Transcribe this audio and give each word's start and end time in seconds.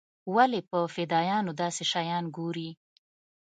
ولې 0.35 0.61
په 0.69 0.79
فدايانو 0.93 1.51
داسې 1.61 1.83
شيان 1.91 2.23
ګوري. 2.35 2.69